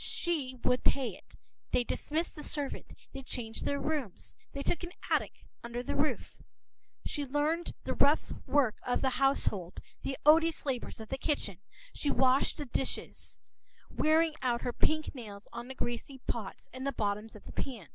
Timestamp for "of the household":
8.84-9.80